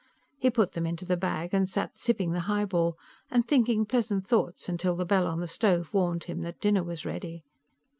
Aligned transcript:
He 0.39 0.49
put 0.49 0.71
them 0.71 0.87
into 0.87 1.05
the 1.05 1.15
bag 1.15 1.53
and 1.53 1.69
sat 1.69 1.95
sipping 1.95 2.31
the 2.31 2.39
highball 2.49 2.97
and 3.29 3.45
thinking 3.45 3.85
pleasant 3.85 4.25
thoughts 4.25 4.67
until 4.67 4.95
the 4.95 5.05
bell 5.05 5.27
on 5.27 5.41
the 5.41 5.47
stove 5.47 5.93
warned 5.93 6.23
him 6.23 6.41
that 6.41 6.59
dinner 6.59 6.81
was 6.83 7.05
ready. 7.05 7.43